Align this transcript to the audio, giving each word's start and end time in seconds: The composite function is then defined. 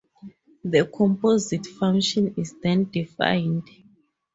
The 0.63 0.85
composite 0.87 1.67
function 1.67 2.33
is 2.35 2.55
then 2.63 2.85
defined. 2.85 3.69